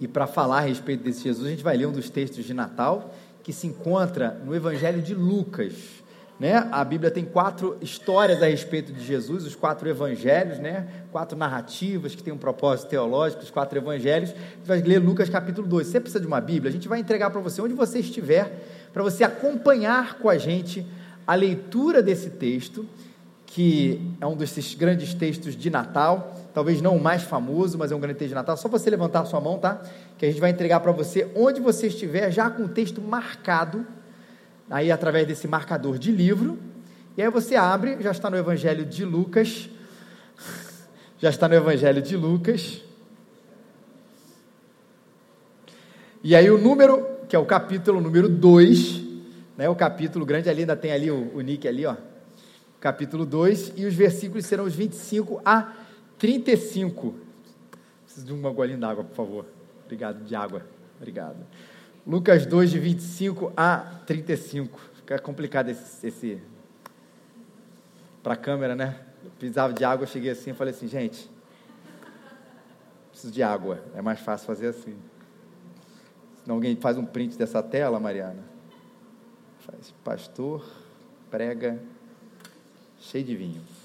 [0.00, 2.54] E para falar a respeito desse Jesus, a gente vai ler um dos textos de
[2.54, 5.74] Natal que se encontra no Evangelho de Lucas.
[6.40, 6.54] Né?
[6.72, 10.88] A Bíblia tem quatro histórias a respeito de Jesus, os quatro evangelhos, né?
[11.12, 14.30] quatro narrativas que têm um propósito teológico, os quatro evangelhos.
[14.30, 15.86] Gente vai ler Lucas capítulo 2.
[15.86, 18.64] Se você precisa de uma Bíblia, a gente vai entregar para você onde você estiver,
[18.90, 20.86] para você acompanhar com a gente
[21.26, 22.86] a leitura desse texto,
[23.44, 27.96] que é um desses grandes textos de Natal, talvez não o mais famoso, mas é
[27.96, 28.56] um grande texto de Natal.
[28.56, 29.82] Só você levantar a sua mão, tá?
[30.18, 33.86] Que a gente vai entregar para você onde você estiver, já com o texto marcado
[34.68, 36.58] aí através desse marcador de livro.
[37.16, 39.68] E aí você abre, já está no Evangelho de Lucas.
[41.22, 42.80] Já está no Evangelho de Lucas.
[46.24, 49.02] E aí o número, que é o capítulo número 2,
[49.54, 51.94] né, o capítulo grande ali, ainda tem ali o, o Nick ali, ó.
[52.80, 55.74] Capítulo 2, e os versículos serão os 25 a
[56.20, 57.14] 35.
[58.04, 59.46] Preciso de uma golinha d'água, por favor.
[59.86, 60.64] Obrigado, de água.
[60.98, 61.38] Obrigado.
[62.06, 64.78] Lucas 2, de 25 a 35.
[64.96, 66.06] Fica complicado esse.
[66.06, 66.42] esse...
[68.22, 69.00] Para a câmera, né?
[69.24, 71.30] Eu precisava de água, cheguei assim e falei assim, gente,
[73.10, 73.82] preciso de água.
[73.94, 74.94] É mais fácil fazer assim.
[76.42, 78.44] Senão alguém faz um print dessa tela, Mariana.
[79.60, 80.66] Faz pastor,
[81.30, 81.80] prega,
[82.98, 83.79] cheio de vinho.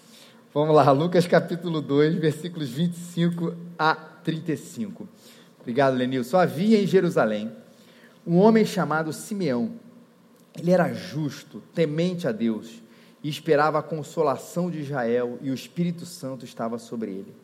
[0.55, 5.05] Vamos lá, Lucas capítulo 2, versículos 25 a 35.
[5.59, 6.37] Obrigado, Lenilson.
[6.37, 7.51] Havia em Jerusalém
[8.25, 9.73] um homem chamado Simeão.
[10.57, 12.81] Ele era justo, temente a Deus
[13.21, 17.35] e esperava a consolação de Israel, e o Espírito Santo estava sobre ele.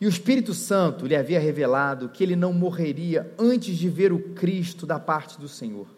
[0.00, 4.30] E o Espírito Santo lhe havia revelado que ele não morreria antes de ver o
[4.30, 5.88] Cristo da parte do Senhor.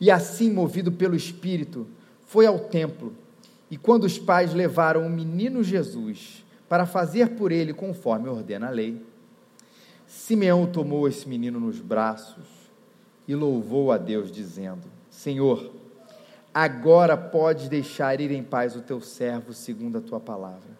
[0.00, 1.88] E assim, movido pelo Espírito,
[2.24, 3.25] foi ao templo.
[3.70, 8.70] E quando os pais levaram o menino Jesus para fazer por ele conforme ordena a
[8.70, 9.04] lei,
[10.06, 12.44] Simeão tomou esse menino nos braços
[13.26, 15.72] e louvou a Deus, dizendo: Senhor,
[16.54, 20.76] agora podes deixar ir em paz o teu servo segundo a tua palavra.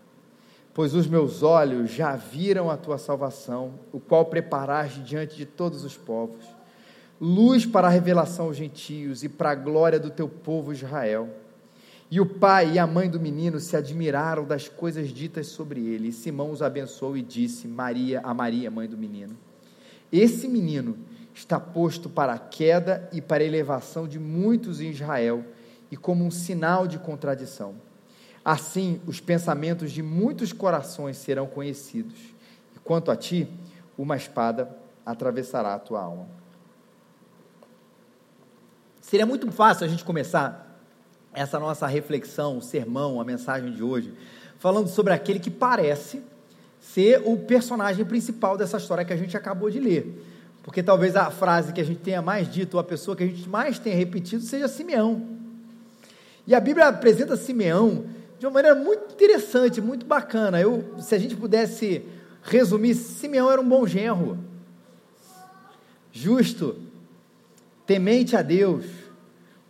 [0.73, 5.85] Pois os meus olhos já viram a tua salvação, o qual preparaste diante de todos
[5.85, 6.45] os povos,
[7.21, 11.31] luz para a revelação aos gentios e para a glória do teu povo Israel.
[12.11, 16.09] E o pai e a mãe do menino se admiraram das coisas ditas sobre ele.
[16.09, 19.37] E Simão os abençoou e disse Maria a Maria, mãe do menino:
[20.13, 20.97] Esse menino
[21.35, 25.45] está posto para a queda e para a elevação de muitos em Israel,
[25.91, 27.75] e como um sinal de contradição.
[28.45, 32.19] Assim, os pensamentos de muitos corações serão conhecidos,
[32.75, 33.49] e quanto a ti,
[33.99, 34.71] uma espada
[35.05, 36.29] atravessará a tua alma.
[39.01, 40.66] Seria muito fácil a gente começar
[41.37, 44.13] essa nossa reflexão, o sermão, a mensagem de hoje,
[44.59, 46.21] falando sobre aquele que parece
[46.81, 50.27] ser o personagem principal dessa história que a gente acabou de ler
[50.67, 53.27] porque talvez a frase que a gente tenha mais dito, ou a pessoa que a
[53.27, 55.25] gente mais tenha repetido, seja Simeão.
[56.45, 60.61] E a Bíblia apresenta Simeão de uma maneira muito interessante, muito bacana.
[60.61, 62.03] Eu, se a gente pudesse
[62.43, 64.37] resumir, Simeão era um bom genro,
[66.11, 66.75] justo,
[67.87, 68.87] temente a Deus,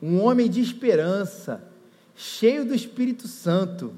[0.00, 1.62] um homem de esperança,
[2.14, 3.94] cheio do Espírito Santo.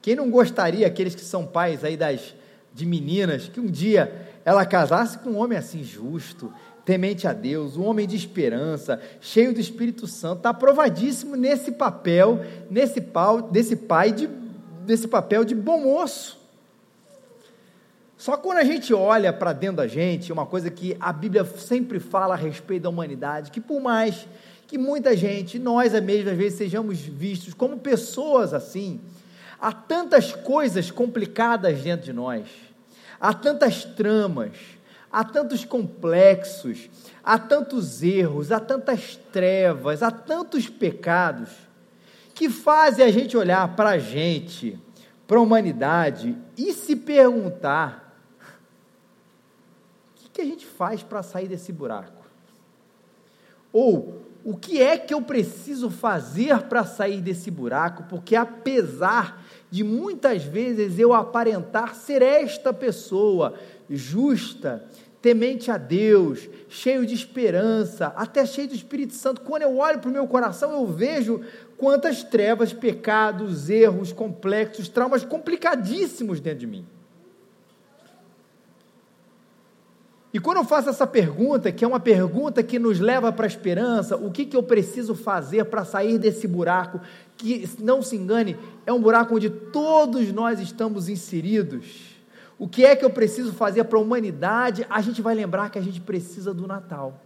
[0.00, 2.34] Quem não gostaria, aqueles que são pais aí das
[2.74, 6.52] de meninas, que um dia ela casasse com um homem assim justo,
[6.84, 12.40] temente a Deus, um homem de esperança, cheio do Espírito Santo, está aprovadíssimo nesse papel,
[12.70, 14.26] nesse pau, desse pai, de,
[14.84, 16.40] desse papel de bom moço.
[18.16, 21.98] Só quando a gente olha para dentro da gente, uma coisa que a Bíblia sempre
[21.98, 24.28] fala a respeito da humanidade, que por mais
[24.72, 29.02] que muita gente, nós mesmo às vezes sejamos vistos como pessoas assim,
[29.60, 32.46] há tantas coisas complicadas dentro de nós.
[33.20, 34.56] Há tantas tramas,
[35.12, 36.88] há tantos complexos,
[37.22, 41.50] há tantos erros, há tantas trevas, há tantos pecados,
[42.34, 44.80] que fazem a gente olhar para a gente,
[45.26, 48.16] para a humanidade e se perguntar:
[50.16, 52.24] o que, que a gente faz para sair desse buraco?
[53.70, 58.04] Ou o que é que eu preciso fazer para sair desse buraco?
[58.08, 63.54] Porque apesar de muitas vezes eu aparentar ser esta pessoa
[63.88, 64.84] justa,
[65.20, 69.42] temente a Deus, cheio de esperança, até cheio do Espírito Santo.
[69.42, 71.40] Quando eu olho para o meu coração, eu vejo
[71.76, 76.86] quantas trevas, pecados, erros complexos, traumas complicadíssimos dentro de mim.
[80.32, 83.46] E quando eu faço essa pergunta, que é uma pergunta que nos leva para a
[83.46, 87.00] esperança, o que, que eu preciso fazer para sair desse buraco,
[87.36, 88.56] que não se engane,
[88.86, 92.12] é um buraco onde todos nós estamos inseridos.
[92.58, 94.86] O que é que eu preciso fazer para a humanidade?
[94.88, 97.20] A gente vai lembrar que a gente precisa do Natal.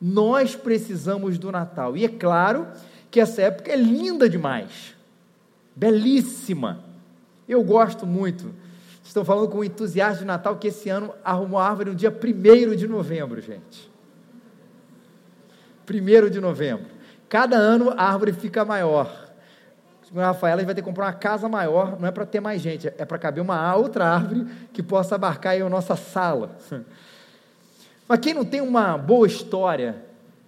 [0.00, 1.96] Nós precisamos do Natal.
[1.96, 2.66] E é claro
[3.10, 4.94] que essa época é linda demais,
[5.74, 6.84] belíssima.
[7.48, 8.52] Eu gosto muito.
[9.06, 12.74] Estou falando com entusiasta de Natal que esse ano arrumou a árvore no dia 1
[12.74, 13.90] de novembro, gente.
[15.88, 16.86] 1 de novembro.
[17.28, 19.26] Cada ano a árvore fica maior.
[20.12, 22.88] O Rafael vai ter que comprar uma casa maior, não é para ter mais gente,
[22.88, 26.56] é para caber uma outra árvore que possa abarcar aí a nossa sala.
[28.08, 30.04] Mas quem não tem uma boa história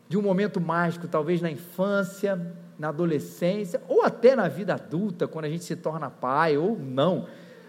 [0.08, 2.40] de um momento mágico, talvez na infância,
[2.78, 7.26] na adolescência, ou até na vida adulta, quando a gente se torna pai, ou não,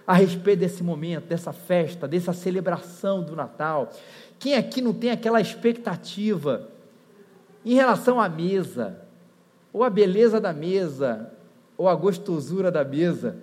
[0.09, 3.91] a respeito desse momento, dessa festa, dessa celebração do Natal?
[4.39, 6.67] Quem aqui não tem aquela expectativa
[7.63, 9.01] em relação à mesa,
[9.71, 11.31] ou a beleza da mesa,
[11.77, 13.37] ou a gostosura da mesa,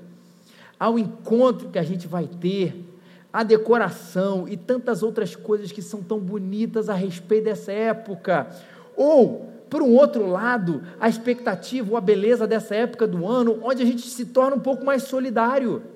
[0.76, 2.84] ao encontro que a gente vai ter,
[3.32, 8.48] a decoração e tantas outras coisas que são tão bonitas a respeito dessa época.
[8.96, 13.84] Ou, por um outro lado, a expectativa ou a beleza dessa época do ano, onde
[13.84, 15.94] a gente se torna um pouco mais solidário.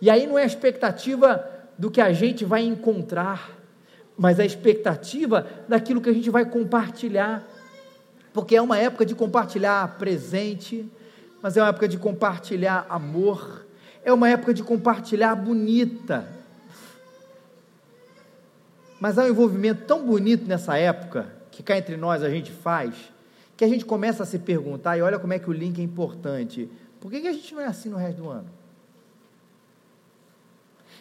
[0.00, 1.44] E aí não é a expectativa
[1.76, 3.50] do que a gente vai encontrar,
[4.16, 7.46] mas a expectativa daquilo que a gente vai compartilhar.
[8.32, 10.90] Porque é uma época de compartilhar presente,
[11.42, 13.66] mas é uma época de compartilhar amor,
[14.04, 16.26] é uma época de compartilhar bonita.
[19.00, 22.94] Mas há um envolvimento tão bonito nessa época, que cá entre nós a gente faz,
[23.56, 25.82] que a gente começa a se perguntar, e olha como é que o link é
[25.82, 26.70] importante:
[27.00, 28.59] por que, que a gente não é assim no resto do ano?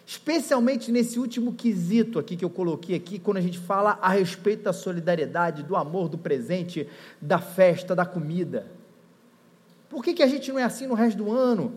[0.10, 4.64] Especialmente nesse último quesito aqui que eu coloquei aqui, quando a gente fala a respeito
[4.64, 6.90] da solidariedade, do amor, do presente,
[7.22, 8.66] da festa, da comida.
[9.88, 11.76] Por que, que a gente não é assim no resto do ano?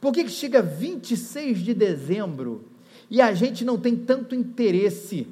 [0.00, 2.64] Por que, que chega 26 de dezembro
[3.10, 5.28] e a gente não tem tanto interesse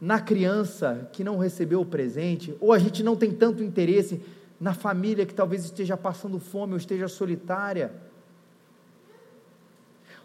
[0.00, 4.20] na criança que não recebeu o presente, ou a gente não tem tanto interesse
[4.60, 7.92] na família que talvez esteja passando fome ou esteja solitária?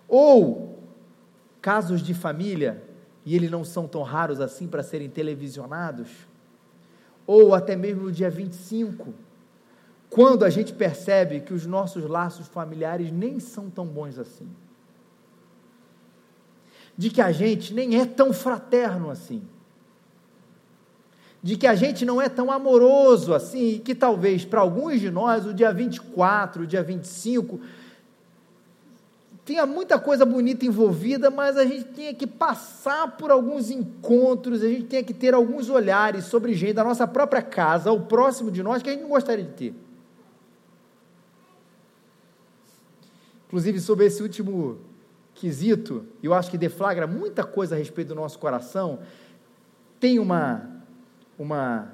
[0.08, 0.77] Ou
[1.68, 2.82] casos de família,
[3.26, 6.08] e eles não são tão raros assim para serem televisionados,
[7.26, 9.14] ou até mesmo no dia 25,
[10.10, 14.48] quando a gente percebe que os nossos laços familiares nem são tão bons assim.
[16.98, 19.42] De que a gente nem é tão fraterno assim.
[21.44, 25.12] De que a gente não é tão amoroso assim, e que talvez para alguns de
[25.12, 27.60] nós o dia 24, o dia 25
[29.48, 34.68] tinha muita coisa bonita envolvida, mas a gente tinha que passar por alguns encontros, a
[34.68, 38.62] gente tinha que ter alguns olhares sobre gente da nossa própria casa, o próximo de
[38.62, 39.76] nós, que a gente não gostaria de ter.
[43.48, 44.80] Inclusive, sobre esse último
[45.34, 49.00] quesito, eu acho que deflagra muita coisa a respeito do nosso coração.
[49.98, 50.70] Tem uma,
[51.40, 51.94] uma,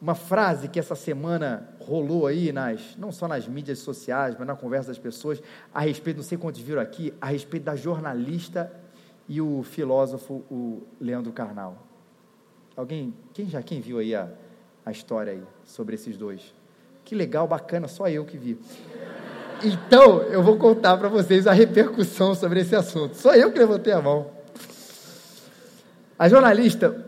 [0.00, 4.56] uma frase que essa semana rolou aí, nas, não só nas mídias sociais, mas na
[4.56, 5.40] conversa das pessoas,
[5.72, 8.72] a respeito, não sei quantos viram aqui, a respeito da jornalista
[9.28, 11.86] e o filósofo, o Leandro Carnal.
[12.76, 14.28] Alguém, quem já, quem viu aí a,
[14.84, 16.52] a história aí sobre esses dois?
[17.04, 18.58] Que legal, bacana, só eu que vi.
[19.62, 23.14] Então, eu vou contar para vocês a repercussão sobre esse assunto.
[23.14, 24.30] Só eu que levantei a mão.
[26.18, 27.06] A jornalista,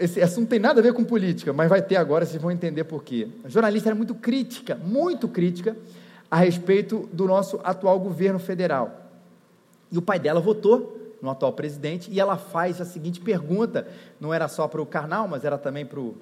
[0.00, 2.50] esse assunto não tem nada a ver com política, mas vai ter agora, vocês vão
[2.50, 3.28] entender por quê.
[3.44, 5.76] A jornalista era muito crítica, muito crítica,
[6.30, 9.10] a respeito do nosso atual governo federal.
[9.90, 13.86] E o pai dela votou no atual presidente e ela faz a seguinte pergunta:
[14.20, 16.14] não era só para o Karnal, mas era também para o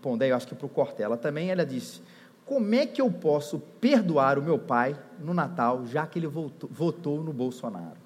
[0.00, 1.50] Pondé, eu acho que para o Cortella também.
[1.50, 2.00] Ela disse:
[2.50, 6.68] como é que eu posso perdoar o meu pai no Natal, já que ele votou,
[6.72, 7.96] votou no Bolsonaro?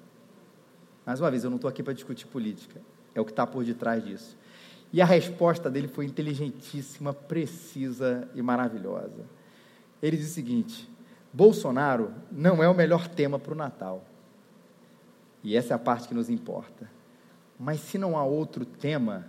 [1.03, 2.79] Mais uma vez, eu não estou aqui para discutir política,
[3.15, 4.37] é o que está por detrás disso.
[4.95, 9.25] E a resposta dele foi inteligentíssima, precisa e maravilhosa.
[10.01, 10.89] Ele diz o seguinte:
[11.33, 14.05] Bolsonaro não é o melhor tema para o Natal.
[15.43, 16.89] E essa é a parte que nos importa.
[17.59, 19.27] Mas se não há outro tema,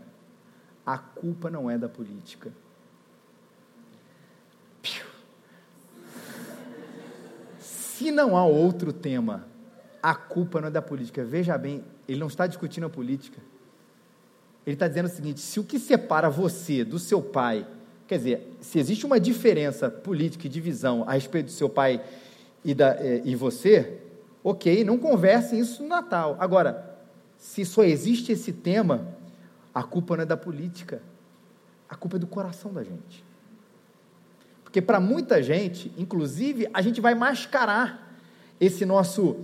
[0.87, 2.53] a culpa não é da política
[7.99, 9.49] Se não há outro tema,
[10.01, 11.25] a culpa não é da política.
[11.25, 13.41] Veja bem, ele não está discutindo a política.
[14.67, 17.65] Ele está dizendo o seguinte: se o que separa você do seu pai,
[18.09, 22.03] quer dizer, se existe uma diferença política e divisão a respeito do seu pai
[22.65, 24.01] e, da, eh, e você,
[24.43, 26.37] ok, não converse isso no Natal.
[26.41, 26.99] Agora,
[27.39, 29.07] se só existe esse tema,
[29.73, 31.01] a culpa não é da política,
[31.89, 33.25] a culpa é do coração da gente.
[34.65, 38.19] Porque para muita gente, inclusive, a gente vai mascarar
[38.61, 39.37] esse nosso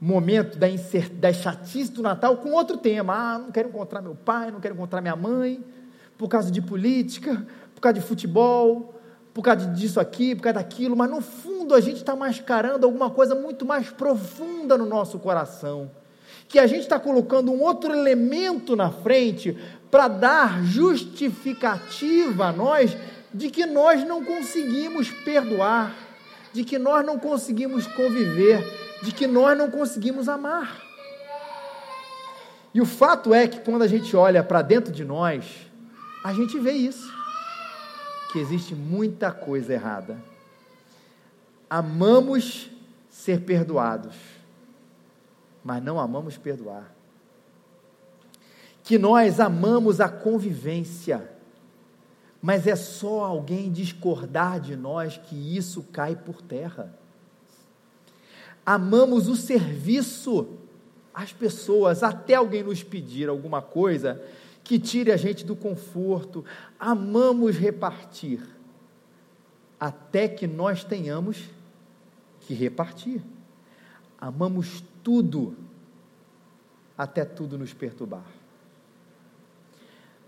[0.00, 3.14] momento da, insert, da chatice do Natal com outro tema.
[3.14, 5.62] Ah, não quero encontrar meu pai, não quero encontrar minha mãe,
[6.16, 8.94] por causa de política, por causa de futebol,
[9.32, 13.10] por causa disso aqui, por causa daquilo, mas no fundo a gente está mascarando alguma
[13.10, 15.90] coisa muito mais profunda no nosso coração.
[16.48, 19.56] Que a gente está colocando um outro elemento na frente
[19.90, 22.96] para dar justificativa a nós
[23.32, 25.94] de que nós não conseguimos perdoar,
[26.52, 30.82] de que nós não conseguimos conviver, de que nós não conseguimos amar.
[32.74, 35.44] E o fato é que quando a gente olha para dentro de nós,
[36.22, 37.12] a gente vê isso,
[38.32, 40.18] que existe muita coisa errada.
[41.70, 42.70] Amamos
[43.08, 44.14] ser perdoados,
[45.64, 46.94] mas não amamos perdoar.
[48.82, 51.30] Que nós amamos a convivência,
[52.40, 56.94] mas é só alguém discordar de nós que isso cai por terra.
[58.70, 60.46] Amamos o serviço
[61.14, 64.22] às pessoas, até alguém nos pedir alguma coisa
[64.62, 66.44] que tire a gente do conforto.
[66.78, 68.42] Amamos repartir,
[69.80, 71.48] até que nós tenhamos
[72.42, 73.22] que repartir.
[74.20, 75.56] Amamos tudo,
[76.94, 78.26] até tudo nos perturbar.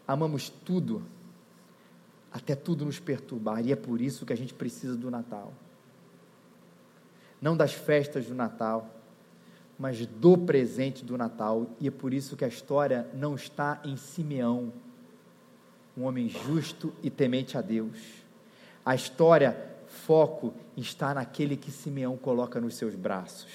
[0.09, 1.03] Amamos tudo
[2.33, 5.53] até tudo nos perturbar, e é por isso que a gente precisa do Natal.
[7.41, 8.89] Não das festas do Natal,
[9.79, 13.97] mas do presente do Natal, e é por isso que a história não está em
[13.97, 14.73] Simeão,
[15.97, 17.99] um homem justo e temente a Deus.
[18.85, 19.57] A história,
[19.87, 23.51] foco, está naquele que Simeão coloca nos seus braços.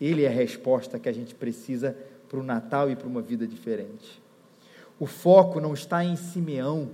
[0.00, 1.96] Ele é a resposta que a gente precisa
[2.28, 4.20] para o Natal e para uma vida diferente.
[4.98, 6.90] O foco não está em Simeão,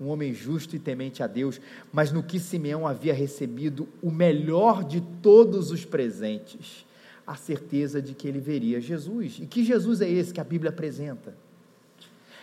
[0.00, 1.60] um homem justo e temente a Deus,
[1.92, 6.86] mas no que Simeão havia recebido o melhor de todos os presentes,
[7.26, 9.38] a certeza de que ele veria Jesus.
[9.40, 11.34] E que Jesus é esse que a Bíblia apresenta?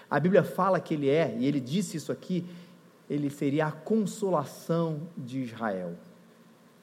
[0.09, 2.45] A Bíblia fala que ele é, e ele disse isso aqui,
[3.09, 5.93] ele seria a consolação de Israel.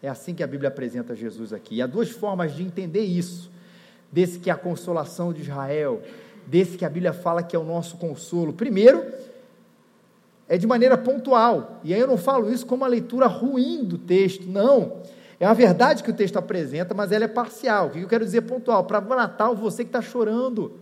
[0.02, 1.76] É assim que a Bíblia apresenta Jesus aqui.
[1.76, 3.50] E há duas formas de entender isso:
[4.10, 6.02] desse que é a consolação de Israel,
[6.46, 8.52] desse que a Bíblia fala que é o nosso consolo.
[8.52, 9.04] Primeiro,
[10.48, 11.80] é de maneira pontual.
[11.84, 14.98] E aí eu não falo isso como uma leitura ruim do texto, não.
[15.38, 17.88] É a verdade que o texto apresenta, mas ela é parcial.
[17.88, 18.84] O que eu quero dizer pontual?
[18.84, 20.78] Para o Natal, você que está chorando,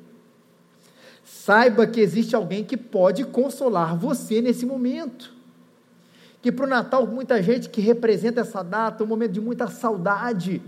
[1.25, 5.33] saiba que existe alguém que pode consolar você nesse momento.
[6.43, 10.61] Que para o Natal, muita gente que representa essa data, um momento de muita saudade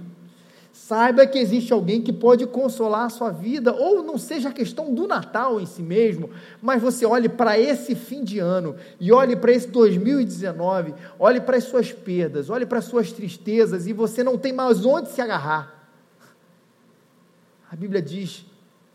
[0.73, 4.95] Saiba que existe alguém que pode consolar a sua vida, ou não seja a questão
[4.95, 6.31] do Natal em si mesmo,
[6.63, 11.59] mas você olhe para esse fim de ano e olhe para esse 2019, olhe para
[11.59, 15.21] as suas perdas, olhe para as suas tristezas e você não tem mais onde se
[15.21, 15.91] agarrar.
[17.71, 18.47] A Bíblia diz: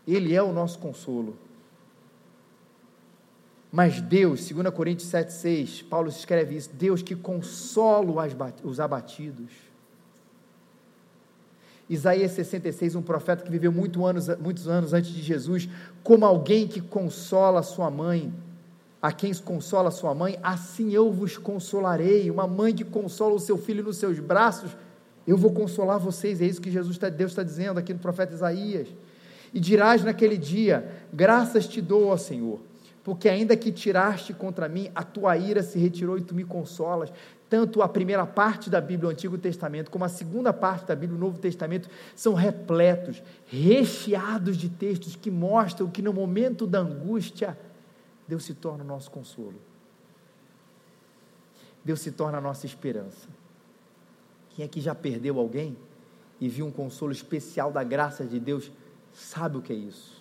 [0.06, 1.36] Ele é o nosso consolo.
[3.70, 8.26] Mas Deus, 2 Coríntios 7,6, Paulo escreve isso: Deus que consola
[8.64, 9.67] os abatidos
[11.88, 15.68] Isaías 66, um profeta que viveu muito anos, muitos anos antes de Jesus,
[16.02, 18.32] como alguém que consola sua mãe.
[19.00, 22.30] A quem consola sua mãe, assim eu vos consolarei.
[22.30, 24.76] Uma mãe que consola o seu filho nos seus braços,
[25.24, 26.42] eu vou consolar vocês.
[26.42, 28.88] É isso que Jesus, tá, Deus está dizendo aqui no profeta Isaías.
[29.54, 32.58] E dirás naquele dia: Graças te dou, ó Senhor,
[33.04, 37.12] porque ainda que tiraste contra mim, a tua ira se retirou e tu me consolas
[37.48, 41.16] tanto a primeira parte da Bíblia, o Antigo Testamento, como a segunda parte da Bíblia,
[41.16, 47.58] o Novo Testamento, são repletos, recheados de textos que mostram que no momento da angústia,
[48.26, 49.54] Deus se torna o nosso consolo.
[51.82, 53.28] Deus se torna a nossa esperança.
[54.50, 55.76] Quem é que já perdeu alguém
[56.38, 58.70] e viu um consolo especial da graça de Deus,
[59.14, 60.18] sabe o que é isso.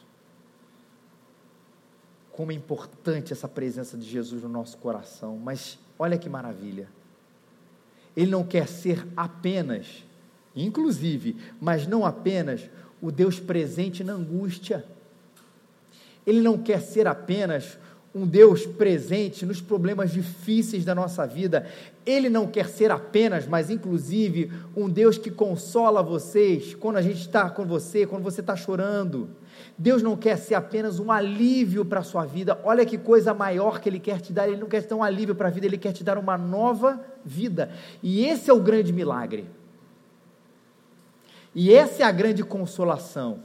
[2.31, 6.87] Como é importante essa presença de Jesus no nosso coração, mas olha que maravilha
[8.17, 10.03] ele não quer ser apenas,
[10.55, 12.61] inclusive, mas não apenas,
[12.99, 14.83] o Deus presente na angústia.
[16.25, 17.77] Ele não quer ser apenas
[18.15, 21.67] um Deus presente nos problemas difíceis da nossa vida.
[22.03, 27.21] Ele não quer ser apenas, mas inclusive, um Deus que consola vocês quando a gente
[27.21, 29.29] está com você, quando você está chorando.
[29.77, 32.59] Deus não quer ser apenas um alívio para a sua vida.
[32.63, 34.47] Olha que coisa maior que Ele quer te dar.
[34.47, 36.99] Ele não quer te um alívio para a vida, Ele quer te dar uma nova
[37.23, 37.71] vida.
[38.01, 39.49] E esse é o grande milagre.
[41.53, 43.43] E essa é a grande consolação.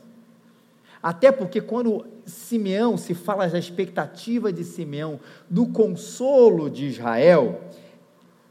[1.03, 5.19] Até porque quando Simeão se fala da expectativa de Simeão
[5.51, 7.61] do consolo de Israel,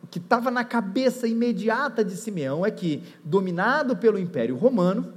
[0.09, 5.13] que estava na cabeça imediata de Simeão é que, dominado pelo Império Romano,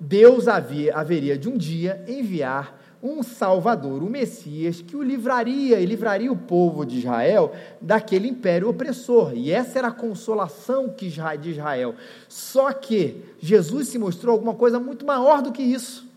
[0.00, 5.86] Deus havia, haveria de um dia enviar um Salvador, o Messias, que o livraria e
[5.86, 9.32] livraria o povo de Israel daquele império opressor.
[9.34, 11.94] E essa era a consolação que de Israel.
[12.28, 16.08] Só que Jesus se mostrou alguma coisa muito maior do que isso.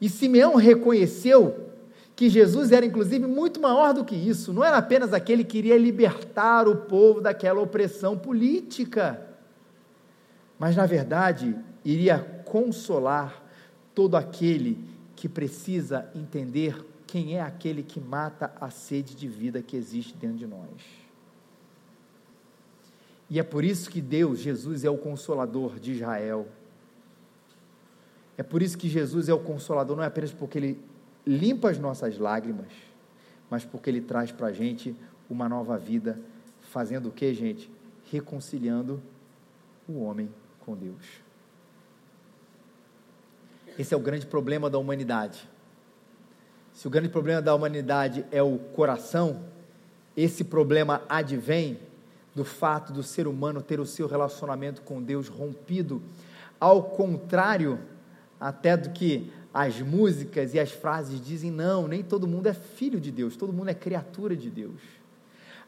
[0.00, 1.68] E Simeão reconheceu
[2.16, 4.52] que Jesus era inclusive muito maior do que isso.
[4.52, 9.31] Não era apenas aquele que iria libertar o povo daquela opressão política,
[10.62, 13.42] mas na verdade iria consolar
[13.92, 14.78] todo aquele
[15.16, 20.36] que precisa entender quem é aquele que mata a sede de vida que existe dentro
[20.36, 20.70] de nós.
[23.28, 26.46] E é por isso que Deus, Jesus, é o consolador de Israel.
[28.38, 30.80] É por isso que Jesus é o consolador, não é apenas porque Ele
[31.26, 32.70] limpa as nossas lágrimas,
[33.50, 34.94] mas porque Ele traz para a gente
[35.28, 36.20] uma nova vida,
[36.60, 37.68] fazendo o que, gente?
[38.12, 39.02] Reconciliando
[39.88, 40.30] o homem
[40.64, 41.22] com Deus.
[43.78, 45.48] Esse é o grande problema da humanidade.
[46.74, 49.44] Se o grande problema da humanidade é o coração,
[50.16, 51.78] esse problema advém
[52.34, 56.02] do fato do ser humano ter o seu relacionamento com Deus rompido,
[56.58, 57.78] ao contrário
[58.40, 62.98] até do que as músicas e as frases dizem, não, nem todo mundo é filho
[62.98, 64.80] de Deus, todo mundo é criatura de Deus.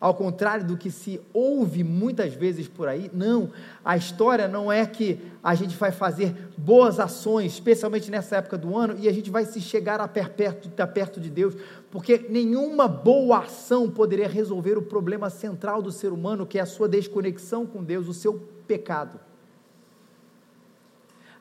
[0.00, 3.50] Ao contrário do que se ouve muitas vezes por aí, não.
[3.84, 8.76] A história não é que a gente vai fazer boas ações, especialmente nessa época do
[8.76, 11.54] ano, e a gente vai se chegar a perto, a perto de Deus,
[11.90, 16.66] porque nenhuma boa ação poderia resolver o problema central do ser humano, que é a
[16.66, 18.34] sua desconexão com Deus, o seu
[18.66, 19.20] pecado.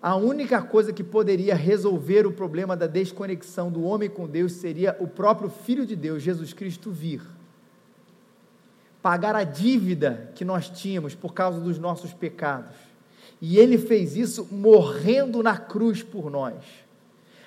[0.02, 4.96] A única coisa que poderia resolver o problema da desconexão do homem com Deus seria
[5.00, 7.22] o próprio Filho de Deus, Jesus Cristo, vir
[9.04, 12.74] pagar a dívida que nós tínhamos por causa dos nossos pecados.
[13.42, 16.64] E ele fez isso morrendo na cruz por nós,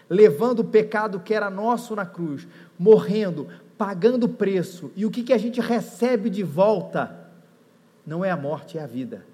[0.09, 2.47] levando o pecado que era nosso na cruz,
[2.79, 4.93] morrendo, pagando o preço.
[4.95, 7.31] E o que, que a gente recebe de volta?
[8.07, 9.25] Não é a morte, é a vida.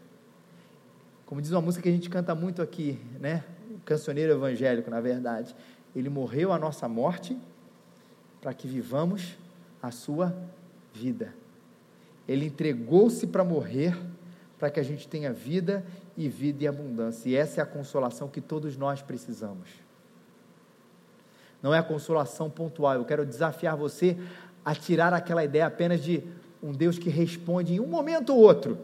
[1.26, 3.42] Como diz uma música que a gente canta muito aqui, né?
[3.74, 5.56] O cancioneiro evangélico, na verdade.
[5.94, 7.36] Ele morreu a nossa morte
[8.40, 9.36] para que vivamos
[9.82, 10.32] a sua
[10.94, 11.41] vida.
[12.32, 13.96] Ele entregou-se para morrer,
[14.58, 15.84] para que a gente tenha vida
[16.16, 17.28] e vida e abundância.
[17.28, 19.68] E essa é a consolação que todos nós precisamos.
[21.62, 22.94] Não é a consolação pontual.
[22.94, 24.16] Eu quero desafiar você
[24.64, 26.22] a tirar aquela ideia apenas de
[26.62, 28.78] um Deus que responde em um momento ou outro.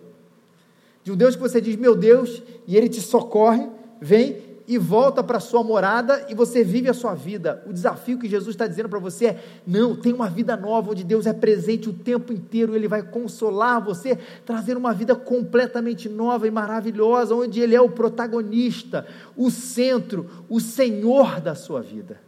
[1.02, 3.68] De um Deus que você diz, meu Deus, e ele te socorre,
[4.00, 7.64] vem e volta para sua morada e você vive a sua vida.
[7.66, 11.02] O desafio que Jesus está dizendo para você é: não, tem uma vida nova onde
[11.02, 16.46] Deus é presente o tempo inteiro, Ele vai consolar você, trazer uma vida completamente nova
[16.46, 22.20] e maravilhosa, onde Ele é o protagonista, o centro, o Senhor da sua vida.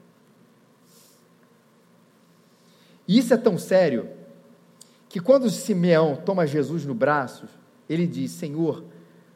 [3.06, 4.08] E isso é tão sério
[5.10, 7.44] que quando Simeão toma Jesus no braço,
[7.86, 8.84] ele diz: Senhor,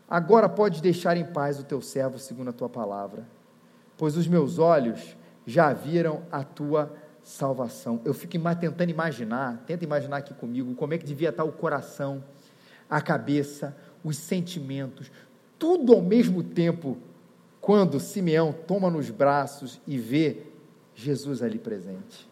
[0.08, 3.26] Agora pode deixar em paz o teu servo, segundo a tua palavra,
[3.96, 8.00] pois os meus olhos já viram a tua salvação.
[8.04, 12.22] Eu fico tentando imaginar, tenta imaginar aqui comigo, como é que devia estar o coração,
[12.88, 15.10] a cabeça, os sentimentos,
[15.58, 16.98] tudo ao mesmo tempo,
[17.60, 20.42] quando Simeão toma nos braços e vê
[20.94, 22.28] Jesus ali presente.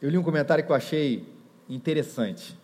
[0.00, 1.26] Eu li um comentário que eu achei
[1.68, 2.59] interessante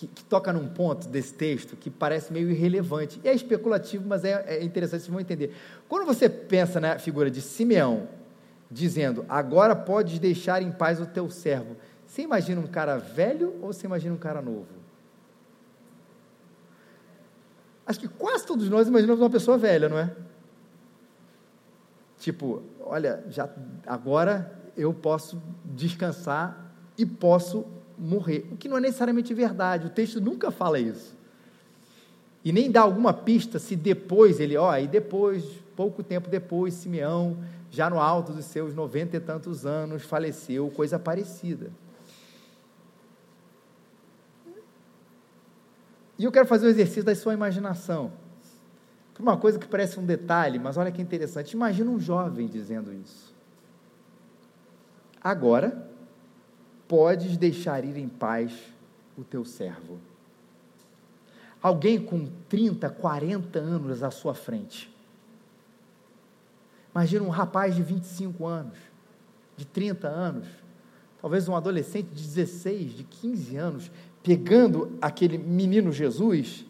[0.00, 3.20] que, que, toca num ponto desse texto que parece meio irrelevante.
[3.22, 5.54] E é especulativo, mas é, é interessante, vocês vão entender.
[5.86, 8.08] Quando você pensa na figura de Simeão,
[8.70, 13.74] dizendo, agora podes deixar em paz o teu servo, você imagina um cara velho ou
[13.74, 14.68] você imagina um cara novo?
[17.84, 20.10] Acho que quase todos nós imaginamos uma pessoa velha, não é?
[22.18, 23.50] Tipo, olha, já
[23.86, 27.66] agora eu posso descansar e posso
[28.00, 28.48] morrer.
[28.50, 31.18] O que não é necessariamente verdade, o texto nunca fala isso.
[32.44, 35.44] E nem dá alguma pista se depois ele, ó, e depois,
[35.76, 37.36] pouco tempo depois, Simeão,
[37.70, 41.70] já no alto dos seus noventa e tantos anos, faleceu, coisa parecida.
[46.18, 48.12] E eu quero fazer o exercício da sua imaginação.
[49.18, 51.52] Uma coisa que parece um detalhe, mas olha que interessante.
[51.52, 53.34] Imagina um jovem dizendo isso.
[55.22, 55.89] Agora,
[56.90, 58.52] podes deixar ir em paz
[59.16, 60.00] o teu servo.
[61.62, 64.92] Alguém com 30, 40 anos à sua frente.
[66.92, 68.76] Imagina um rapaz de 25 anos,
[69.56, 70.48] de 30 anos,
[71.22, 76.66] talvez um adolescente de 16, de 15 anos, pegando aquele menino Jesus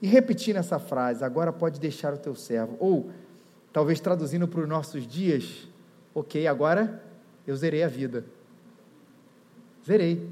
[0.00, 2.76] e repetindo essa frase: agora pode deixar o teu servo.
[2.78, 3.10] Ou,
[3.72, 5.66] talvez traduzindo para os nossos dias,
[6.14, 7.02] ok, agora
[7.44, 8.24] eu zerei a vida.
[9.84, 10.28] Zerei.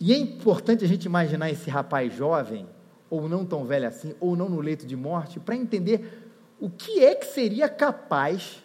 [0.00, 2.68] E é importante a gente imaginar esse rapaz jovem,
[3.08, 7.04] ou não tão velho assim, ou não no leito de morte, para entender o que
[7.04, 8.62] é que seria capaz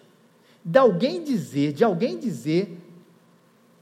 [0.63, 2.77] de alguém dizer, de alguém dizer,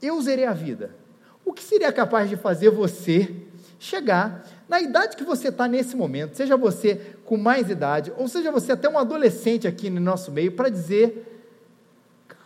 [0.01, 0.95] eu zerei a vida.
[1.43, 3.33] O que seria capaz de fazer você
[3.79, 8.51] chegar na idade que você está nesse momento, seja você com mais idade, ou seja
[8.51, 11.36] você até um adolescente aqui no nosso meio, para dizer,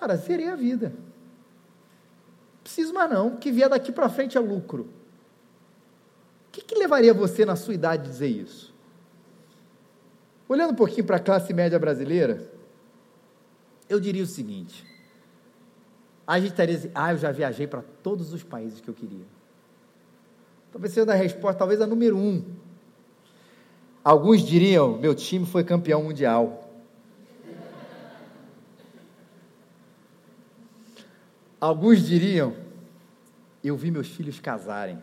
[0.01, 0.91] cara, zerei a vida.
[2.63, 4.89] Preciso mais não, que vier daqui para frente é lucro.
[6.47, 8.73] O que, que levaria você na sua idade a dizer isso?
[10.49, 12.51] Olhando um pouquinho para a classe média brasileira,
[13.87, 14.85] eu diria o seguinte:
[16.25, 19.25] a gente estaria dizendo, ah, eu já viajei para todos os países que eu queria.
[20.71, 22.43] Talvez seja a resposta, talvez a número um.
[24.03, 26.70] Alguns diriam, meu time foi campeão mundial.
[31.61, 32.55] Alguns diriam,
[33.63, 34.97] eu vi meus filhos casarem.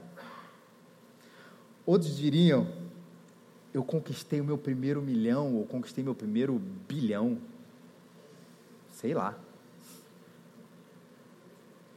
[1.86, 2.66] Outros diriam,
[3.72, 7.38] eu conquistei o meu primeiro milhão, ou conquistei meu primeiro bilhão.
[8.90, 9.38] Sei lá.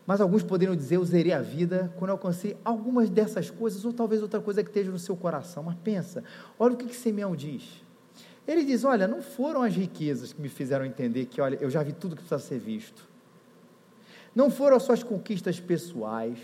[0.05, 4.21] Mas alguns poderiam dizer: Eu zerei a vida quando alcancei algumas dessas coisas, ou talvez
[4.21, 5.63] outra coisa que esteja no seu coração.
[5.63, 6.23] Mas pensa,
[6.59, 7.83] olha o que, que Simeão diz.
[8.47, 11.81] Ele diz: Olha, não foram as riquezas que me fizeram entender que, olha, eu já
[11.81, 13.09] vi tudo que precisa ser visto.
[14.35, 16.37] Não foram as suas conquistas pessoais.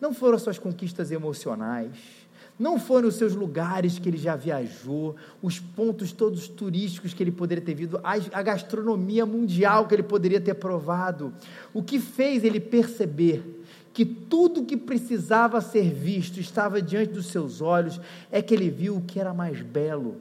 [0.00, 2.24] Não foram as suas conquistas emocionais
[2.58, 7.32] não foram os seus lugares que ele já viajou, os pontos todos turísticos que ele
[7.32, 11.34] poderia ter visto, a gastronomia mundial que ele poderia ter provado.
[11.72, 17.60] O que fez ele perceber que tudo que precisava ser visto estava diante dos seus
[17.60, 20.20] olhos é que ele viu o que era mais belo,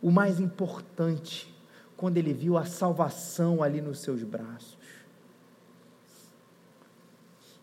[0.00, 1.54] o mais importante,
[1.94, 4.76] quando ele viu a salvação ali nos seus braços.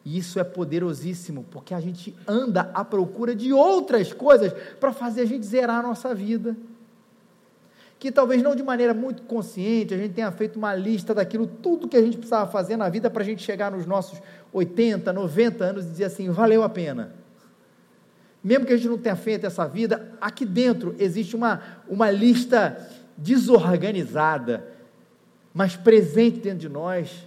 [0.05, 5.21] E isso é poderosíssimo, porque a gente anda à procura de outras coisas para fazer
[5.21, 6.57] a gente zerar a nossa vida.
[7.97, 11.87] Que talvez não de maneira muito consciente, a gente tenha feito uma lista daquilo, tudo
[11.87, 15.63] que a gente precisava fazer na vida para a gente chegar nos nossos 80, 90
[15.63, 17.13] anos e dizer assim: valeu a pena.
[18.43, 22.77] Mesmo que a gente não tenha feito essa vida, aqui dentro existe uma, uma lista
[23.15, 24.67] desorganizada,
[25.53, 27.25] mas presente dentro de nós.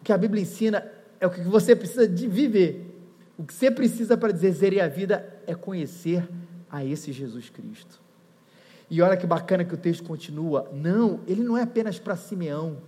[0.00, 0.95] O que a Bíblia ensina
[1.26, 2.94] é o que você precisa de viver.
[3.36, 6.26] O que você precisa para dizer a vida é conhecer
[6.70, 8.00] a esse Jesus Cristo.
[8.88, 10.70] E olha que bacana que o texto continua.
[10.72, 12.78] Não, ele não é apenas para Simeão.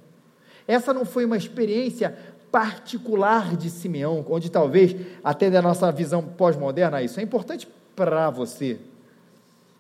[0.67, 2.17] Essa não foi uma experiência
[2.53, 8.79] particular de Simeão, onde talvez, até da nossa visão pós-moderna, isso é importante para você.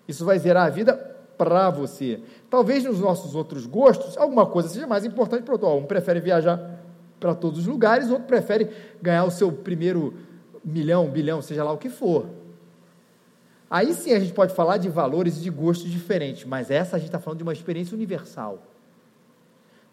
[0.07, 0.95] Isso vai zerar a vida
[1.39, 2.21] para você.
[2.51, 5.85] Talvez nos nossos outros gostos, alguma coisa seja mais importante para o outro.
[5.85, 6.78] Um prefere viajar
[7.19, 10.15] para todos os lugares, outro prefere ganhar o seu primeiro
[10.65, 12.27] milhão, bilhão, seja lá o que for.
[13.71, 16.99] Aí sim a gente pode falar de valores e de gostos diferentes, mas essa a
[16.99, 18.63] gente está falando de uma experiência universal.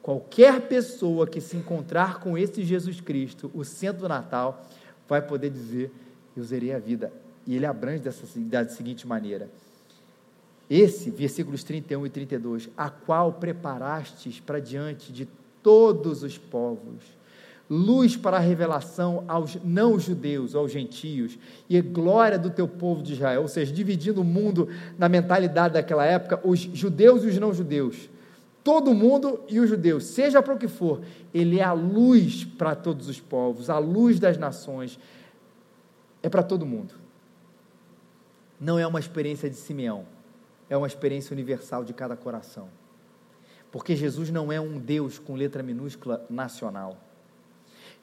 [0.01, 4.63] Qualquer pessoa que se encontrar com esse Jesus Cristo, o centro do Natal,
[5.07, 5.91] vai poder dizer:
[6.37, 7.11] Eu zerei a vida.
[7.45, 9.49] E ele abrange dessa, da seguinte maneira:
[10.69, 15.27] Esse, versículos 31 e 32, a qual preparastes para diante de
[15.61, 17.14] todos os povos,
[17.69, 21.37] luz para a revelação aos não-judeus, aos gentios,
[21.69, 26.05] e glória do teu povo de Israel, ou seja, dividindo o mundo na mentalidade daquela
[26.05, 28.09] época, os judeus e os não-judeus,
[28.63, 31.01] todo mundo e os judeus, seja para o que for,
[31.33, 34.99] ele é a luz para todos os povos, a luz das nações,
[36.21, 36.93] é para todo mundo.
[38.59, 40.05] Não é uma experiência de Simeão,
[40.69, 42.69] é uma experiência universal de cada coração.
[43.71, 46.97] Porque Jesus não é um Deus com letra minúscula nacional.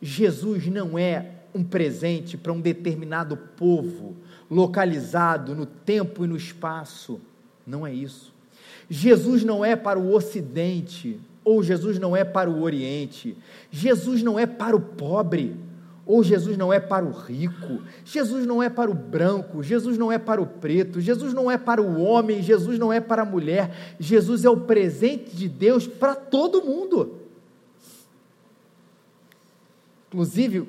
[0.02, 4.16] Jesus não é um presente para um determinado povo,
[4.50, 7.20] localizado no tempo e no espaço.
[7.64, 8.34] Não é isso.
[8.90, 13.36] Jesus não é para o Ocidente, ou Jesus não é para o Oriente.
[13.70, 15.56] Jesus não é para o pobre.
[16.04, 20.10] Ou Jesus não é para o rico, Jesus não é para o branco, Jesus não
[20.10, 23.24] é para o preto, Jesus não é para o homem, Jesus não é para a
[23.24, 27.21] mulher, Jesus é o presente de Deus para todo mundo.
[30.12, 30.68] Inclusive,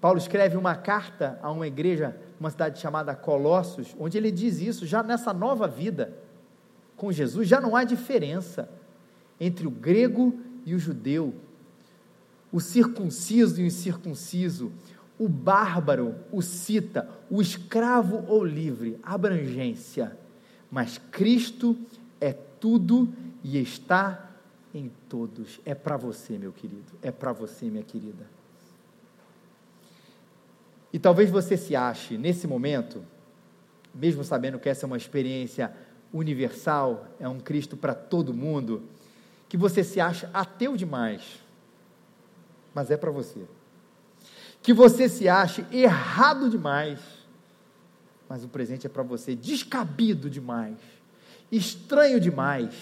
[0.00, 4.86] Paulo escreve uma carta a uma igreja, uma cidade chamada Colossos, onde ele diz isso,
[4.86, 6.16] já nessa nova vida
[6.96, 8.70] com Jesus, já não há diferença
[9.40, 11.34] entre o grego e o judeu,
[12.52, 14.70] o circunciso e o incircunciso,
[15.18, 20.16] o bárbaro, o cita, o escravo ou livre, abrangência.
[20.70, 21.76] Mas Cristo
[22.20, 24.30] é tudo e está
[24.72, 25.60] em todos.
[25.64, 28.39] É para você, meu querido, é para você, minha querida.
[30.92, 33.04] E talvez você se ache, nesse momento,
[33.94, 35.72] mesmo sabendo que essa é uma experiência
[36.12, 38.82] universal, é um Cristo para todo mundo,
[39.48, 41.40] que você se acha ateu demais,
[42.74, 43.40] mas é para você.
[44.62, 47.00] Que você se ache errado demais,
[48.28, 50.76] mas o presente é para você, descabido demais,
[51.50, 52.74] estranho demais,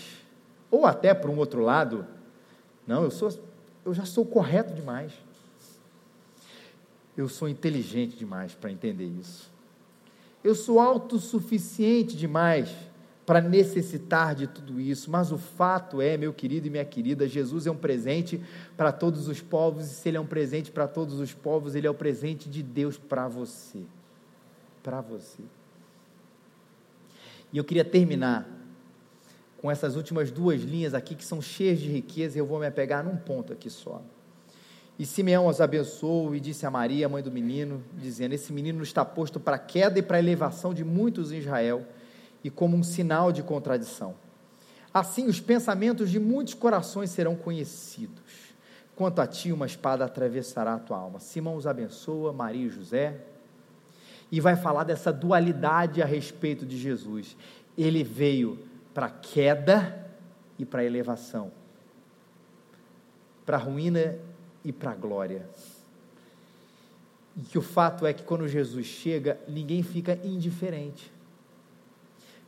[0.71, 2.07] ou até para um outro lado,
[2.87, 3.31] não, eu sou,
[3.85, 5.13] eu já sou correto demais.
[7.19, 9.51] Eu sou inteligente demais para entender isso.
[10.45, 12.73] Eu sou autossuficiente demais
[13.27, 17.67] para necessitar de tudo isso, mas o fato é, meu querido e minha querida, Jesus
[17.67, 18.41] é um presente
[18.77, 21.89] para todos os povos, e se Ele é um presente para todos os povos, Ele
[21.89, 23.81] é o presente de Deus para você.
[24.81, 25.43] Para você.
[27.53, 28.49] E eu queria terminar
[29.61, 32.67] com essas últimas duas linhas aqui, que são cheias de riqueza, e eu vou me
[32.67, 34.01] apegar num ponto aqui só.
[34.99, 39.05] E Simeão os abençoou e disse a Maria, mãe do menino, dizendo: Esse menino está
[39.05, 41.87] posto para a queda e para a elevação de muitos em Israel
[42.43, 44.17] e como um sinal de contradição.
[44.93, 48.49] Assim, os pensamentos de muitos corações serão conhecidos.
[48.97, 51.21] Quanto a ti, uma espada atravessará a tua alma.
[51.21, 53.21] Simão os abençoa, Maria e José,
[54.33, 57.37] e vai falar dessa dualidade a respeito de Jesus.
[57.77, 58.59] Ele veio
[58.93, 60.05] para a queda
[60.59, 61.53] e para a elevação,
[63.47, 64.19] para a ruína
[64.69, 65.49] e para a glória.
[67.37, 71.11] E que o fato é que quando Jesus chega, ninguém fica indiferente.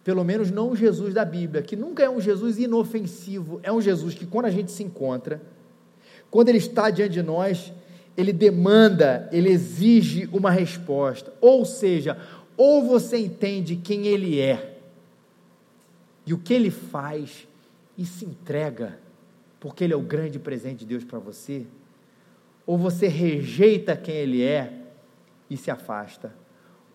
[0.04, 3.80] Pelo menos não o Jesus da Bíblia, que nunca é um Jesus inofensivo, é um
[3.80, 5.40] Jesus que quando a gente se encontra,
[6.30, 7.72] quando ele está diante de nós,
[8.16, 11.32] ele demanda, ele exige uma resposta.
[11.40, 12.18] Ou seja,
[12.56, 14.78] ou você entende quem ele é
[16.26, 17.46] e o que ele faz
[17.96, 18.98] e se entrega,
[19.58, 21.66] porque ele é o grande presente de Deus para você,
[22.66, 24.72] ou você rejeita quem ele é
[25.48, 26.32] e se afasta,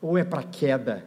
[0.02, 1.04] ou é para queda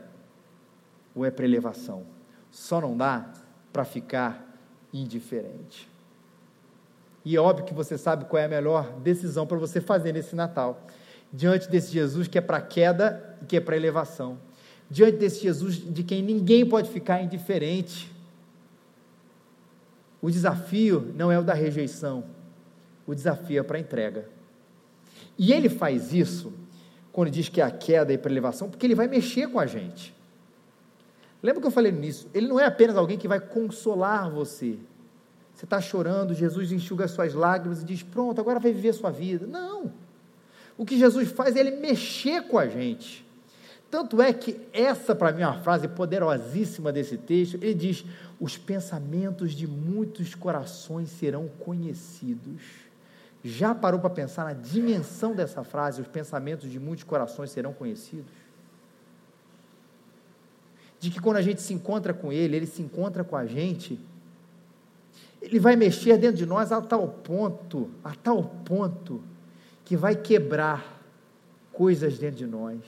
[1.15, 2.05] ou é para elevação.
[2.51, 3.33] Só não dá
[3.73, 4.47] para ficar
[4.93, 5.89] indiferente.
[7.25, 10.35] E é óbvio que você sabe qual é a melhor decisão para você fazer nesse
[10.35, 10.87] Natal.
[11.33, 14.39] Diante desse Jesus que é para queda e que é para elevação.
[14.91, 18.11] Diante desse Jesus de quem ninguém pode ficar indiferente.
[20.23, 22.25] O desafio não é o da rejeição,
[23.07, 24.29] o desafio é para entrega.
[25.39, 26.53] E ele faz isso
[27.13, 29.67] quando diz que é a queda e a elevação, porque ele vai mexer com a
[29.67, 30.15] gente.
[31.43, 32.29] Lembra que eu falei nisso?
[32.35, 34.79] Ele não é apenas alguém que vai consolar você.
[35.55, 39.11] Você está chorando, Jesus enxuga as suas lágrimas e diz: Pronto, agora vai viver sua
[39.11, 39.47] vida.
[39.47, 39.93] Não.
[40.77, 43.27] O que Jesus faz é ele mexer com a gente.
[43.91, 47.55] Tanto é que essa, para mim, é uma frase poderosíssima desse texto.
[47.55, 48.05] Ele diz:
[48.39, 52.88] Os pensamentos de muitos corações serão conhecidos.
[53.45, 56.01] Já parou para pensar na dimensão dessa frase?
[56.01, 58.33] Os pensamentos de muitos corações serão conhecidos?
[61.01, 63.99] de que quando a gente se encontra com Ele, Ele se encontra com a gente,
[65.41, 69.23] Ele vai mexer dentro de nós a tal ponto, a tal ponto,
[69.85, 71.01] que vai quebrar
[71.73, 72.81] coisas dentro de nós,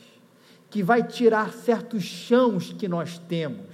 [0.69, 3.67] que vai tirar certos chãos que nós temos,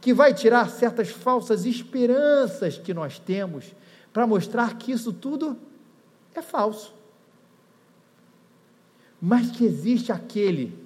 [0.00, 3.74] que vai tirar certas falsas esperanças que nós temos,
[4.12, 5.58] para mostrar que isso tudo
[6.38, 6.94] é falso.
[9.20, 10.84] Mas que existe aquele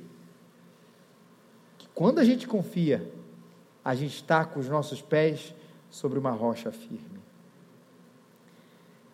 [1.98, 3.12] quando a gente confia,
[3.84, 5.52] a gente está com os nossos pés
[5.90, 7.18] sobre uma rocha firme.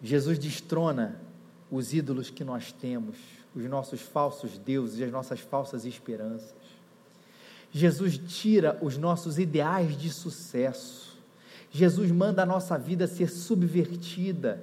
[0.02, 1.18] Jesus destrona
[1.70, 3.16] os ídolos que nós temos,
[3.56, 6.54] os nossos falsos deuses e as nossas falsas esperanças.
[7.72, 11.16] Jesus tira os nossos ideais de sucesso.
[11.70, 14.62] Jesus manda a nossa vida ser subvertida.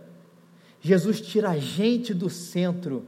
[0.82, 3.06] Jesus tira a gente do centro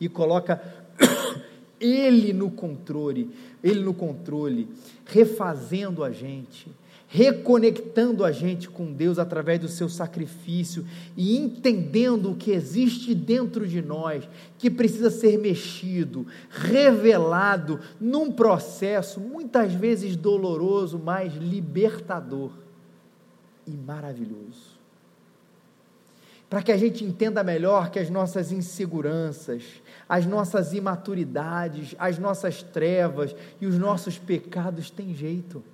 [0.00, 0.60] e coloca
[1.80, 3.30] ele no controle,
[3.62, 4.68] Ele no controle,
[5.04, 6.68] refazendo a gente,
[7.06, 10.84] reconectando a gente com Deus através do seu sacrifício
[11.16, 19.20] e entendendo o que existe dentro de nós, que precisa ser mexido, revelado num processo
[19.20, 22.50] muitas vezes doloroso, mas libertador
[23.66, 24.71] e maravilhoso
[26.52, 29.64] para que a gente entenda melhor que as nossas inseguranças,
[30.06, 35.64] as nossas imaturidades, as nossas trevas e os nossos pecados têm jeito,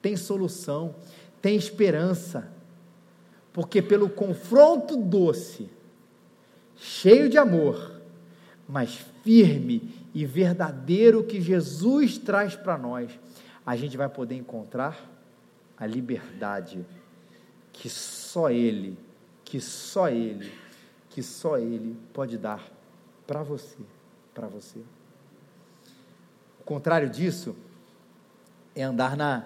[0.00, 0.94] tem solução,
[1.42, 2.48] tem esperança.
[3.52, 5.68] porque pelo confronto doce,
[6.76, 8.00] cheio de amor,
[8.68, 13.10] mas firme e verdadeiro que Jesus traz para nós,
[13.66, 14.96] a gente vai poder encontrar
[15.76, 16.86] a liberdade
[17.72, 18.96] que só Ele,
[19.54, 20.52] que só Ele,
[21.10, 22.60] que só Ele pode dar
[23.24, 23.78] para você,
[24.34, 24.80] para você.
[26.60, 27.54] O contrário disso
[28.74, 29.44] é andar na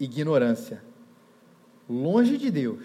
[0.00, 0.82] ignorância,
[1.88, 2.84] longe de Deus,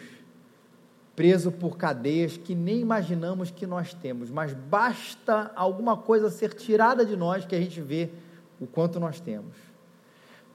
[1.15, 7.03] preso por cadeias que nem imaginamos que nós temos, mas basta alguma coisa ser tirada
[7.03, 8.11] de nós que a gente vê
[8.59, 9.55] o quanto nós temos.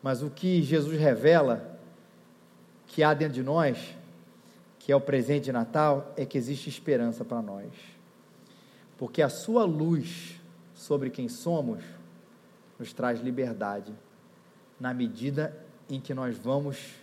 [0.00, 1.76] Mas o que Jesus revela
[2.86, 3.96] que há dentro de nós,
[4.84, 7.72] que é o presente de Natal, é que existe esperança para nós.
[8.98, 10.38] Porque a sua luz
[10.74, 11.82] sobre quem somos
[12.78, 13.94] nos traz liberdade,
[14.78, 16.96] na medida em que nós vamos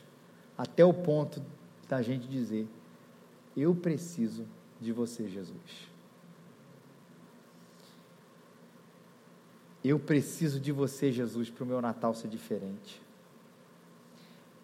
[0.55, 1.41] até o ponto
[1.89, 2.67] da gente dizer:
[3.57, 4.45] Eu preciso
[4.79, 5.89] de você, Jesus.
[9.83, 13.01] Eu preciso de você, Jesus, para o meu Natal ser diferente.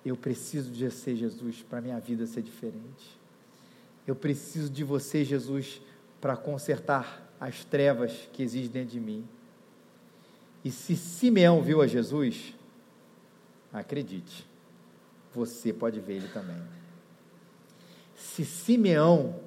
[0.07, 3.19] Eu preciso de você, Jesus, para minha vida ser diferente.
[4.05, 5.81] Eu preciso de você, Jesus,
[6.21, 9.27] para consertar as trevas que existem dentro de mim.
[10.63, 12.53] E se Simeão viu a Jesus,
[13.71, 14.47] acredite,
[15.33, 16.61] você pode ver ele também.
[18.15, 19.39] Se Simeão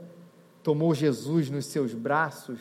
[0.62, 2.61] tomou Jesus nos seus braços,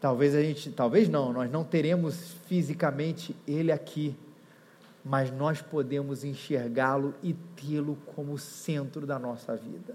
[0.00, 4.14] talvez a gente, talvez não, nós não teremos fisicamente ele aqui,
[5.04, 9.94] mas nós podemos enxergá-lo e tê-lo como centro da nossa vida.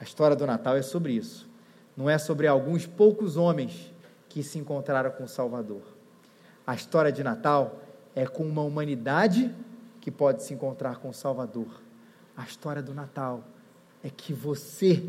[0.00, 1.48] A história do Natal é sobre isso.
[1.96, 3.92] Não é sobre alguns poucos homens
[4.28, 5.82] que se encontraram com o Salvador.
[6.66, 7.80] A história de Natal
[8.14, 9.54] é com uma humanidade
[10.00, 11.80] que pode se encontrar com o Salvador.
[12.36, 13.44] A história do Natal
[14.02, 15.04] é que você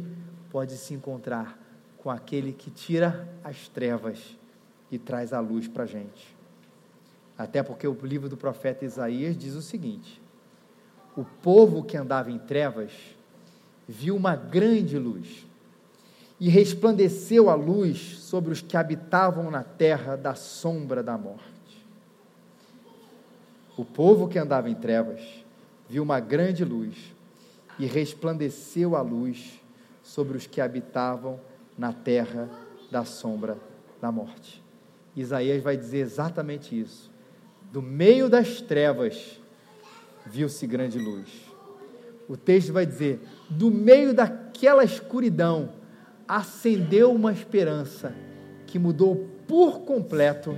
[0.49, 1.57] pode se encontrar
[1.97, 4.37] com aquele que tira as trevas
[4.91, 6.40] e traz a luz para a gente.
[7.37, 10.21] Até porque o livro do profeta Isaías diz o seguinte:
[11.15, 12.91] O povo que andava em trevas
[13.87, 15.45] viu uma grande luz,
[16.39, 21.41] e resplandeceu a luz sobre os que habitavam na terra da sombra da morte.
[23.77, 25.21] O povo que andava em trevas
[25.89, 26.95] viu uma grande luz,
[27.79, 29.59] e resplandeceu a luz
[30.03, 31.39] sobre os que habitavam
[31.77, 32.49] na terra
[32.91, 33.57] da sombra
[33.99, 34.61] da morte.
[35.15, 37.10] Isaías vai dizer exatamente isso
[37.71, 39.39] do meio das trevas
[40.25, 41.29] viu-se grande luz.
[42.27, 45.69] O texto vai dizer: do meio daquela escuridão
[46.27, 48.13] acendeu uma esperança
[48.67, 50.55] que mudou por completo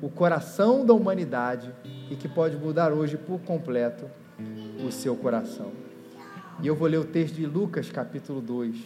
[0.00, 1.72] o coração da humanidade
[2.10, 4.08] e que pode mudar hoje por completo
[4.86, 5.72] o seu coração.
[6.60, 8.76] E eu vou ler o texto de Lucas, capítulo 2,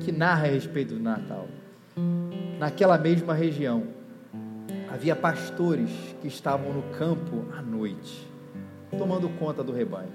[0.00, 1.46] que narra a respeito do Natal.
[2.58, 3.97] Naquela mesma região,
[4.90, 8.28] havia pastores que estavam no campo à noite,
[8.96, 10.12] tomando conta do rebanho.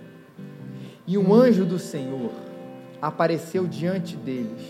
[1.06, 2.32] E um anjo do Senhor
[3.02, 4.62] apareceu diante deles,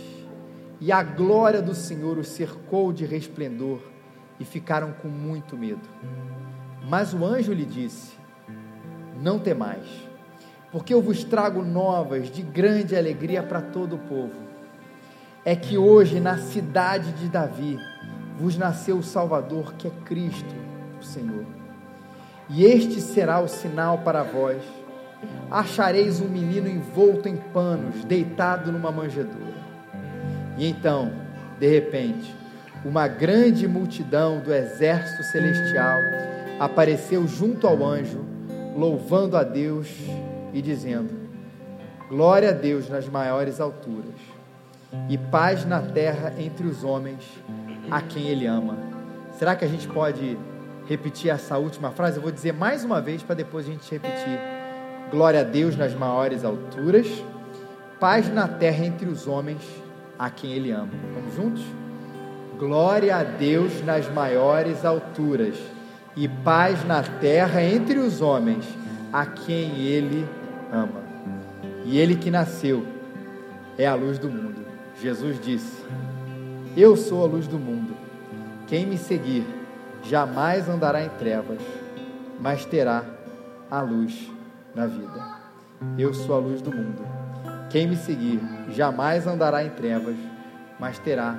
[0.82, 3.80] e a glória do Senhor os cercou de resplendor,
[4.39, 5.88] e ficaram com muito medo.
[6.89, 8.13] Mas o anjo lhe disse:
[9.22, 9.86] Não temais,
[10.72, 14.34] porque eu vos trago novas de grande alegria para todo o povo.
[15.46, 17.78] É que hoje, na cidade de Davi,
[18.39, 20.56] vos nasceu o Salvador, que é Cristo,
[21.00, 21.46] o Senhor.
[22.50, 24.62] E este será o sinal para vós:
[25.50, 29.63] achareis um menino envolto em panos, deitado numa manjedoura.
[30.58, 31.12] E então,
[31.60, 32.36] de repente,
[32.86, 36.00] uma grande multidão do exército celestial
[36.60, 38.26] apareceu junto ao anjo,
[38.76, 39.88] louvando a Deus
[40.54, 41.13] e dizendo:
[42.10, 44.19] Glória a Deus nas maiores alturas,
[45.10, 47.24] e paz na terra entre os homens
[47.89, 48.78] a quem Ele ama.
[49.38, 50.38] Será que a gente pode
[50.88, 52.17] repetir essa última frase?
[52.17, 54.39] Eu vou dizer mais uma vez para depois a gente repetir.
[55.12, 57.08] Glória a Deus nas maiores alturas,
[58.00, 59.62] paz na terra entre os homens
[60.17, 60.90] a quem Ele ama.
[61.13, 61.63] Vamos juntos?
[62.58, 65.56] Glória a Deus nas maiores alturas
[66.15, 68.65] e paz na terra entre os homens
[69.12, 70.27] a quem Ele
[70.71, 71.02] ama.
[71.86, 72.86] E Ele que nasceu
[73.77, 74.63] é a luz do mundo.
[75.02, 75.84] Jesus disse:
[76.76, 77.96] eu sou a luz do mundo.
[78.67, 79.46] Quem me seguir
[80.04, 81.60] jamais andará em trevas,
[82.40, 83.04] mas terá
[83.69, 84.32] a luz
[84.74, 85.44] na vida.
[85.98, 87.06] Eu sou a luz do mundo.
[87.69, 90.15] Quem me seguir jamais andará em trevas,
[90.80, 91.36] mas terá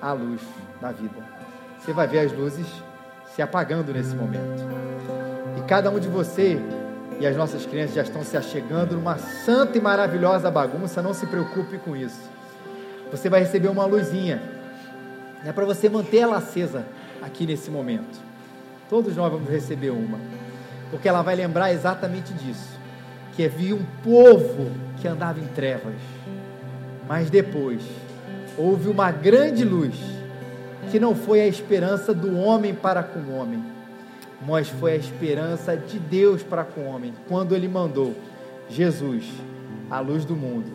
[0.00, 0.40] a luz
[0.80, 1.24] da vida.
[1.78, 2.66] Você vai ver as luzes
[3.34, 4.64] se apagando nesse momento.
[5.56, 6.60] E cada um de você
[7.18, 11.26] e as nossas crianças já estão se achegando numa santa e maravilhosa bagunça, não se
[11.26, 12.30] preocupe com isso.
[13.10, 14.55] Você vai receber uma luzinha.
[15.46, 16.84] É para você manter ela acesa
[17.22, 18.20] aqui nesse momento.
[18.90, 20.18] Todos nós vamos receber uma.
[20.90, 22.76] Porque ela vai lembrar exatamente disso.
[23.34, 25.94] Que havia um povo que andava em trevas.
[27.08, 27.80] Mas depois
[28.58, 29.94] houve uma grande luz,
[30.90, 33.62] que não foi a esperança do homem para com o homem,
[34.46, 38.14] mas foi a esperança de Deus para com o homem, quando ele mandou
[38.68, 39.24] Jesus,
[39.90, 40.72] a luz do mundo,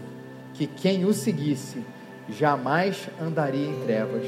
[0.53, 1.83] que quem o seguisse
[2.29, 4.23] jamais andaria em trevas,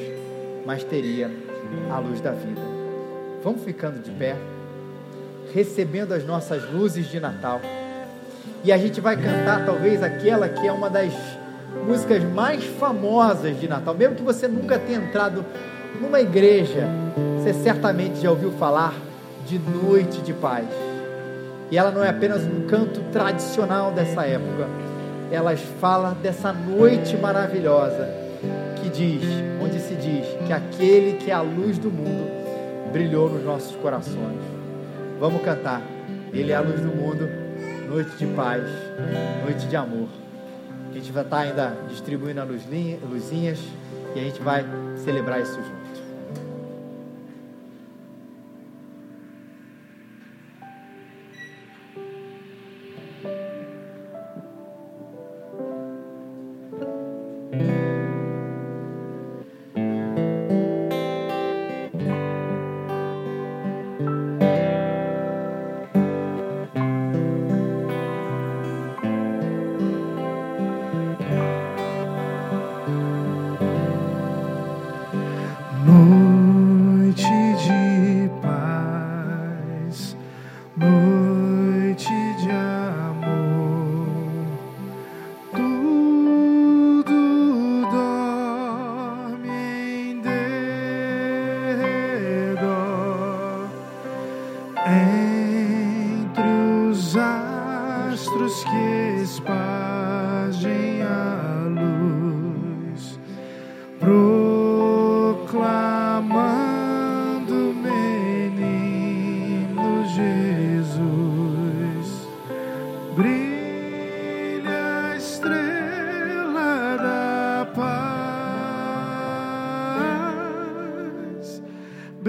[0.65, 1.29] mas teria
[1.91, 2.61] a luz da vida.
[3.43, 4.35] Vamos ficando de pé,
[5.53, 7.59] recebendo as nossas luzes de Natal.
[8.63, 11.13] E a gente vai cantar talvez aquela que é uma das
[11.85, 13.93] músicas mais famosas de Natal.
[13.93, 15.45] Mesmo que você nunca tenha entrado
[15.99, 16.87] numa igreja,
[17.37, 18.93] você certamente já ouviu falar
[19.45, 20.65] de Noite de Paz.
[21.69, 24.67] E ela não é apenas um canto tradicional dessa época,
[25.31, 28.22] ela fala dessa noite maravilhosa
[28.93, 29.23] diz,
[29.61, 34.39] onde se diz que aquele que é a luz do mundo brilhou nos nossos corações.
[35.19, 35.81] Vamos cantar.
[36.31, 37.27] Ele é a luz do mundo,
[37.87, 38.63] noite de paz,
[39.43, 40.07] noite de amor.
[40.89, 43.59] A gente vai estar ainda distribuindo as luzinhas
[44.15, 44.63] e a gente vai
[45.03, 45.82] celebrar isso junto.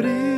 [0.04, 0.34] No.